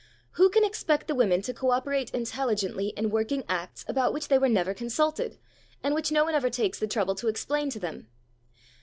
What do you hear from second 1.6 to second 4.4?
operate intelligently in working Acts about which they